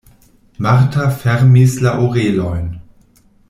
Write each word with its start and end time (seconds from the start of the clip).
Marta 0.65 1.03
fermis 1.19 1.77
la 1.87 1.93
orelojn. 2.07 2.67